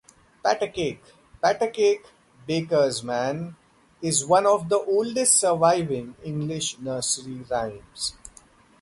[0.43, 1.03] "Pat-a-cake,
[1.43, 2.07] pat-a-cake,
[2.47, 3.55] baker's man"
[4.01, 8.15] is one of the oldest surviving English nursery rhymes.